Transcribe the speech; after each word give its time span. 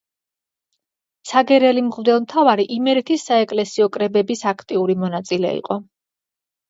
ცაგერელი 1.31 1.83
მღვდელმთავარი 1.89 2.65
იმერეთის 2.77 3.27
საეკლესიო 3.29 3.89
კრებების 3.99 4.43
აქტიური 4.53 4.97
მონაწილე 5.05 5.53
იყო. 5.63 5.83